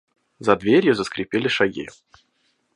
За 0.39 0.55
дверью 0.55 0.95
заскрипели 0.95 1.47
шаги. 1.47 1.87